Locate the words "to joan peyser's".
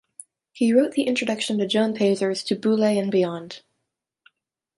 1.59-2.43